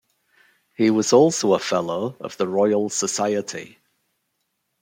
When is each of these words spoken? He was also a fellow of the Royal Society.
He 0.75 0.89
was 0.89 1.13
also 1.13 1.53
a 1.53 1.59
fellow 1.59 2.17
of 2.19 2.35
the 2.37 2.47
Royal 2.47 2.89
Society. 2.89 3.77